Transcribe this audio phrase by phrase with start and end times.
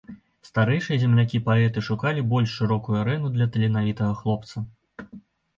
[0.49, 4.57] Старэйшыя землякі-паэты шукалі больш шырокую арэну для таленавітага хлопца.